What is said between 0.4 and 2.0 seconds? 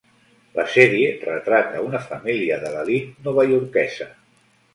La sèrie retrata